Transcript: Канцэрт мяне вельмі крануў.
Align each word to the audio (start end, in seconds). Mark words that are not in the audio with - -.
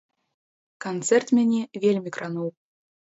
Канцэрт 0.85 1.27
мяне 1.41 1.59
вельмі 1.87 2.09
крануў. 2.17 2.49